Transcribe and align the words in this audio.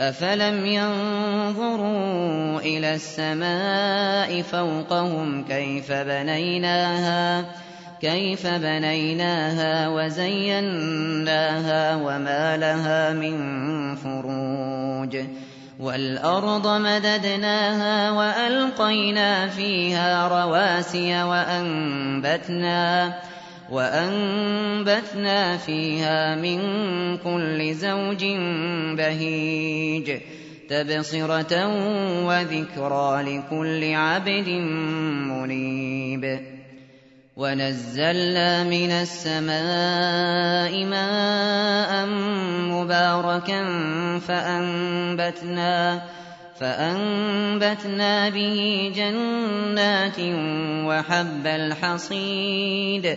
أَفَلَمْ 0.00 0.66
يَنظُرُوا 0.66 2.60
إِلَى 2.60 2.94
السَّمَاءِ 2.94 4.42
فَوْقَهُمْ 4.42 5.44
كَيْفَ 5.44 5.92
بَنَيْنَاهَا 5.92 7.44
كيف 8.00 8.46
بنيناها 8.46 9.88
وزيناها 9.88 11.96
وما 11.96 12.56
لها 12.56 13.12
من 13.12 13.36
فروج 13.96 15.16
والأرض 15.80 16.66
مددناها 16.66 18.10
وألقينا 18.10 19.48
فيها 19.48 20.28
رواسي 20.28 21.22
وأنبتنا 21.22 23.14
وَأَنبَتْنَا 23.70 25.56
فِيهَا 25.56 26.34
مِن 26.34 26.58
كُلِّ 27.22 27.74
زَوْجٍ 27.74 28.24
بَهِيجٍ 28.98 30.08
تَبْصِرَةً 30.68 31.54
وَذِكْرَىٰ 32.26 33.22
لِكُلِّ 33.22 33.82
عَبْدٍ 33.94 34.48
مُّنِيبٍ 35.30 36.24
وَنَزَّلْنَا 37.36 38.64
مِنَ 38.64 38.90
السَّمَاءِ 38.90 40.72
مَاءً 40.84 42.06
مُّبَارَكًا 42.74 43.62
فَأَنبَتْنَا 44.18 46.02
فَأَنبَتْنَا 46.60 48.28
بِهِ 48.28 48.92
جَنَّاتٍ 48.96 50.18
وَحَبَّ 50.86 51.46
الْحَصِيدِ 51.46 53.16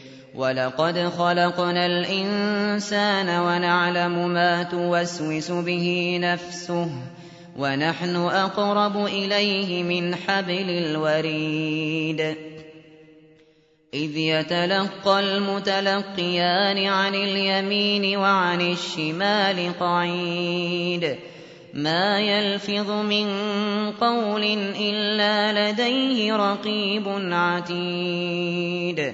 وَلَقَدْ 0.35 0.97
خَلَقْنَا 1.17 1.85
الْإِنسَانَ 1.85 3.29
وَنَعْلَمُ 3.29 4.29
مَا 4.29 4.63
تُوَسْوِسُ 4.63 5.51
بِهِ 5.51 6.17
نَفْسُهُ 6.23 6.85
ۖ 6.85 6.89
وَنَحْنُ 7.57 8.15
أَقْرَبُ 8.15 9.05
إِلَيْهِ 9.05 9.83
مِنْ 9.83 10.15
حَبْلِ 10.15 10.69
الْوَرِيدِ 10.69 12.21
إِذْ 13.93 14.17
يَتَلَقَّى 14.17 15.19
الْمُتَلَقِّيَانِ 15.19 16.85
عَنِ 16.87 17.15
الْيَمِينِ 17.15 18.17
وَعَنِ 18.17 18.61
الشِّمَالِ 18.61 19.71
قَعِيدٌ 19.79 21.15
مَّا 21.73 22.19
يَلْفِظُ 22.19 22.89
مِن 22.91 23.27
قَوْلٍ 23.91 24.43
إِلَّا 24.79 25.71
لَدَيْهِ 25.71 26.35
رَقِيبٌ 26.35 27.07
عَتِيدٌ 27.31 29.13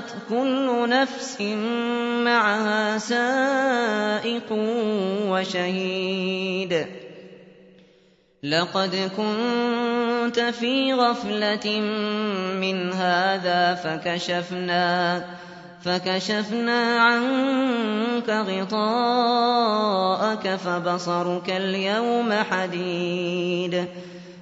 كُلُّ 0.00 0.88
نَفْسٍ 0.88 1.40
مَّعَهَا 2.24 2.98
سَائِقٌ 2.98 4.52
وَشَهِيدٌ. 5.28 6.86
لَّقَدْ 8.42 9.10
كُنتَ 9.16 10.40
فِي 10.40 10.94
غَفْلَةٍ 10.94 11.80
مِّنْ 12.60 12.92
هَٰذَا 12.92 13.74
فَكَشَفْنَا 13.74 15.24
فكشفنا 15.84 17.00
عنك 17.00 18.28
غطاءك 18.28 20.48
فبصرك 20.48 21.50
اليوم 21.50 22.32
حديد. 22.32 23.86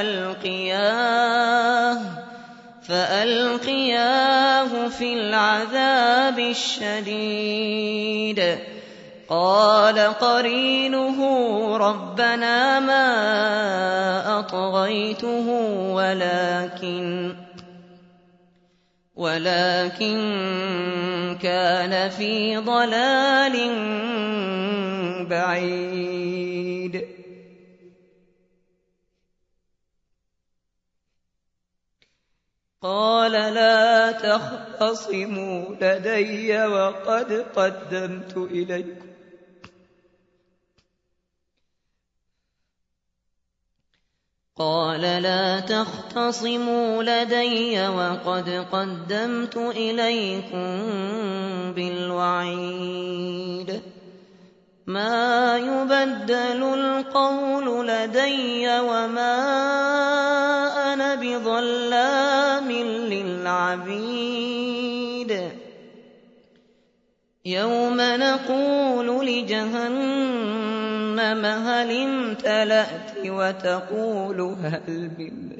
آخَرَ 0.00 1.98
فَأَلْقِيَاهُ 2.82 4.88
فِي 4.88 5.14
الْعَذَابِ 5.14 6.38
الشَّدِيدِ. 6.38 8.40
قَالَ 9.28 9.98
قَرِينُهُ 9.98 11.18
رَبَّنَا 11.76 12.80
مَا 12.80 14.38
أَطْغَيْتُهُ 14.38 15.48
وَلَٰكِن 15.94 17.34
ولكن 19.16 20.18
كان 21.42 22.10
في 22.10 22.56
ضلال 22.56 23.56
بعيد. 25.28 26.19
قال 32.82 33.32
لا 33.32 34.12
تختصموا 34.12 35.74
لدي 35.80 36.64
وقد 36.64 37.32
قدمت 37.32 38.36
إليكم. 38.36 39.06
قال 44.56 45.00
لا 45.00 45.60
تختصموا 45.60 47.02
لدي 47.02 47.88
وقد 47.88 48.48
قدمت 48.72 49.56
إليكم 49.56 50.82
بالوعيد. 51.72 53.20
ما 54.92 55.56
يبدل 55.56 56.62
القول 56.62 57.88
لدي 57.88 58.80
وما 58.80 59.36
أنا 60.92 61.14
بظلام 61.14 62.72
للعبيد. 63.12 64.50
يوم 67.44 67.96
نقول 68.00 69.26
لجهنم 69.26 70.70
هل 71.44 71.90
امتلأت 71.90 73.12
وتقول 73.26 74.40
هل 74.40 75.10
من 75.18 75.59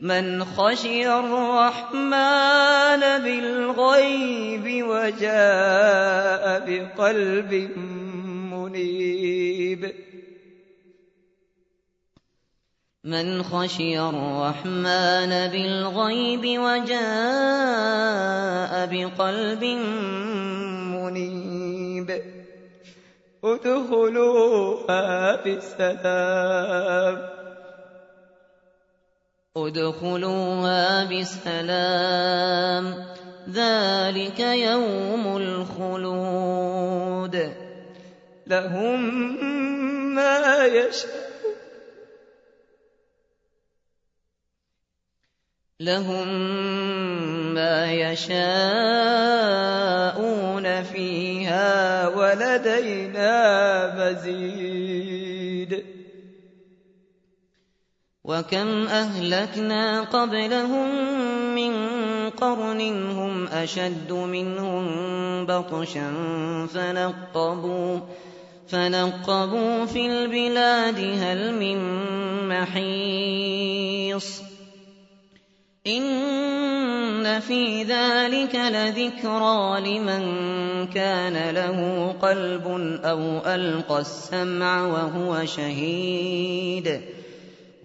من 0.00 0.44
خشي 0.44 1.08
الرحمن 1.08 3.00
بالغيب 3.24 4.86
وجاء 4.86 6.44
بقلب 6.68 7.52
منيب. 8.52 9.92
من 13.04 13.42
خشي 13.42 14.00
الرحمن 14.00 15.30
بالغيب 15.52 16.60
وجاء 16.60 17.66
بقلب 18.86 19.64
منيب. 20.94 22.08
ادخلوها 23.44 25.04
بسلام 25.46 27.16
ادخلوها 29.56 31.04
بسلام. 31.04 33.04
ذلك 33.50 34.40
يوم 34.40 35.36
الخلود. 35.36 36.86
لهم 38.46 39.00
ما 40.14 40.66
يشاءون. 40.66 41.26
لهم 45.80 46.28
ما 47.54 47.92
يشاءون 47.92 48.42
فيها 50.82 52.08
ولدينا 52.08 53.94
مزيد. 53.96 54.95
وكم 58.26 58.88
أهلكنا 58.88 60.00
قبلهم 60.02 60.88
من 61.54 61.72
قرن 62.30 63.10
هم 63.10 63.46
أشد 63.46 64.12
منهم 64.12 64.86
بطشا 65.46 66.12
فنقبوا 66.74 67.98
فنقبوا 68.68 69.84
في 69.86 70.06
البلاد 70.06 70.98
هل 70.98 71.54
من 71.54 71.78
محيص. 72.48 74.42
إن 75.86 77.40
في 77.40 77.82
ذلك 77.82 78.54
لذكرى 78.54 79.80
لمن 79.80 80.24
كان 80.86 81.54
له 81.54 82.08
قلب 82.22 82.66
أو 83.04 83.20
ألقى 83.54 84.00
السمع 84.00 84.86
وهو 84.86 85.44
شهيد. 85.44 87.00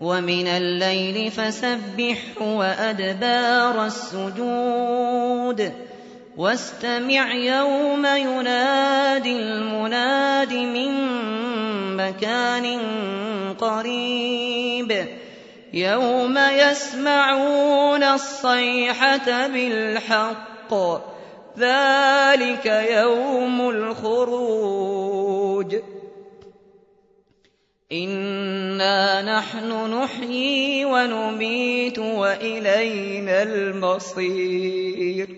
ومن 0.00 0.46
الليل 0.46 1.30
فسبحه 1.30 2.40
وأدبار 2.40 3.86
السجود. 3.86 5.72
واستمع 6.36 7.34
يوم 7.34 8.06
ينادي 8.06 9.36
المناد 9.36 10.52
من 10.52 10.92
مكان 11.96 12.80
قريب. 13.60 15.06
يوم 15.72 16.38
يسمعون 16.38 18.02
الصيحة 18.02 19.46
بالحق. 19.46 20.74
ذلك 21.58 22.66
يوم 22.90 23.70
الخروج. 23.70 25.76
إنا 27.92 29.22
نحن 29.22 29.94
نحيي 29.94 30.84
ونميت 30.84 31.98
وإلينا 31.98 33.42
المصير 33.42 35.28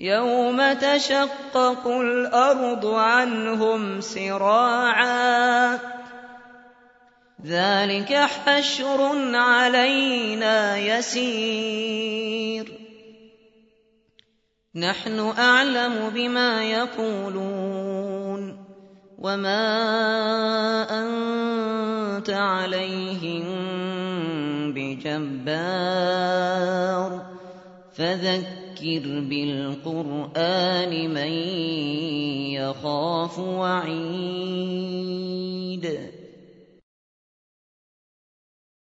يوم 0.00 0.72
تشقق 0.72 1.86
الأرض 1.86 2.86
عنهم 2.86 4.00
سراعا 4.00 5.78
ذلك 7.44 8.14
حشر 8.14 9.10
علينا 9.36 10.78
يسير 10.78 12.72
نحن 14.74 15.18
أعلم 15.38 16.10
بما 16.14 16.64
يقولون 16.64 18.11
وما 19.22 19.62
أنت 20.90 22.30
عليهم 22.30 23.44
بجبار 24.74 26.32
فذكر 27.94 29.20
بالقرآن 29.30 30.90
من 31.14 31.32
يخاف 32.58 33.38
وعيد 33.38 33.92